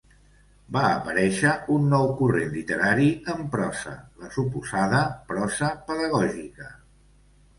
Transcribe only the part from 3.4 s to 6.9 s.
prosa, la suposada prosa pedagògica.